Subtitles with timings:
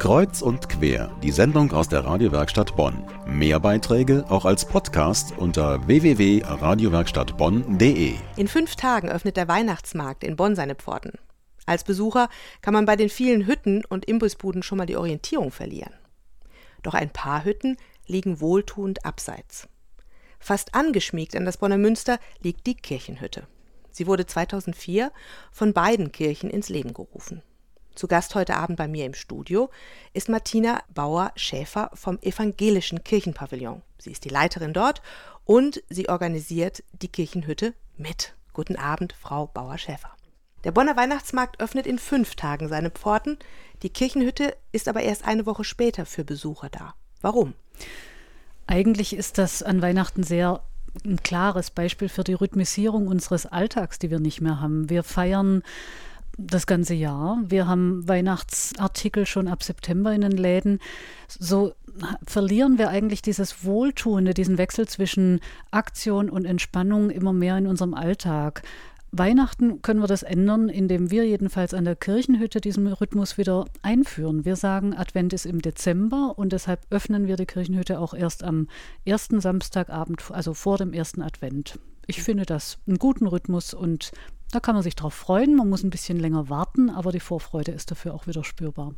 [0.00, 3.04] Kreuz und quer, die Sendung aus der Radiowerkstatt Bonn.
[3.26, 8.14] Mehr Beiträge auch als Podcast unter www.radiowerkstattbonn.de.
[8.36, 11.18] In fünf Tagen öffnet der Weihnachtsmarkt in Bonn seine Pforten.
[11.66, 12.30] Als Besucher
[12.62, 15.92] kann man bei den vielen Hütten und Imbissbuden schon mal die Orientierung verlieren.
[16.82, 17.76] Doch ein paar Hütten
[18.06, 19.68] liegen wohltuend abseits.
[20.38, 23.46] Fast angeschmiegt an das Bonner Münster liegt die Kirchenhütte.
[23.90, 25.12] Sie wurde 2004
[25.52, 27.42] von beiden Kirchen ins Leben gerufen.
[27.94, 29.68] Zu Gast heute Abend bei mir im Studio
[30.12, 33.82] ist Martina Bauer-Schäfer vom Evangelischen Kirchenpavillon.
[33.98, 35.02] Sie ist die Leiterin dort
[35.44, 38.34] und sie organisiert die Kirchenhütte mit.
[38.52, 40.10] Guten Abend, Frau Bauer-Schäfer.
[40.64, 43.38] Der Bonner Weihnachtsmarkt öffnet in fünf Tagen seine Pforten.
[43.82, 46.94] Die Kirchenhütte ist aber erst eine Woche später für Besucher da.
[47.20, 47.54] Warum?
[48.66, 50.62] Eigentlich ist das an Weihnachten sehr
[51.04, 54.90] ein klares Beispiel für die Rhythmisierung unseres Alltags, die wir nicht mehr haben.
[54.90, 55.62] Wir feiern
[56.46, 57.38] das ganze Jahr.
[57.46, 60.78] Wir haben Weihnachtsartikel schon ab September in den Läden.
[61.28, 61.72] So
[62.26, 67.94] verlieren wir eigentlich dieses Wohltuende, diesen Wechsel zwischen Aktion und Entspannung immer mehr in unserem
[67.94, 68.62] Alltag.
[69.12, 74.44] Weihnachten können wir das ändern, indem wir jedenfalls an der Kirchenhütte diesen Rhythmus wieder einführen.
[74.44, 78.68] Wir sagen, Advent ist im Dezember und deshalb öffnen wir die Kirchenhütte auch erst am
[79.04, 81.78] ersten Samstagabend, also vor dem ersten Advent.
[82.06, 84.12] Ich finde das einen guten Rhythmus und
[84.50, 85.56] da kann man sich drauf freuen.
[85.56, 88.94] Man muss ein bisschen länger warten, aber die Vorfreude ist dafür auch wieder spürbar.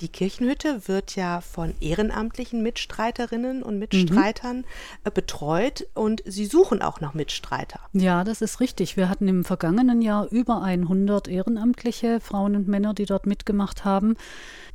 [0.00, 5.10] Die Kirchenhütte wird ja von ehrenamtlichen Mitstreiterinnen und Mitstreitern mhm.
[5.12, 7.80] betreut und Sie suchen auch noch Mitstreiter.
[7.92, 8.96] Ja, das ist richtig.
[8.96, 14.16] Wir hatten im vergangenen Jahr über 100 ehrenamtliche Frauen und Männer, die dort mitgemacht haben.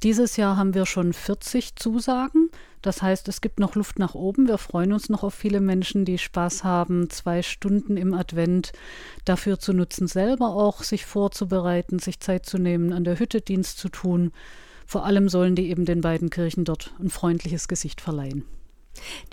[0.03, 2.51] Dieses Jahr haben wir schon 40 Zusagen.
[2.85, 4.47] Das heißt, es gibt noch Luft nach oben.
[4.47, 8.73] Wir freuen uns noch auf viele Menschen, die Spaß haben, zwei Stunden im Advent
[9.25, 13.79] dafür zu nutzen, selber auch sich vorzubereiten, sich Zeit zu nehmen, an der Hütte Dienst
[13.79, 14.31] zu tun.
[14.85, 18.45] Vor allem sollen die eben den beiden Kirchen dort ein freundliches Gesicht verleihen.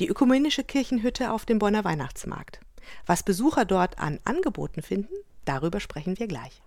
[0.00, 2.58] Die ökumenische Kirchenhütte auf dem Bonner Weihnachtsmarkt.
[3.04, 5.12] Was Besucher dort an Angeboten finden,
[5.44, 6.62] darüber sprechen wir gleich.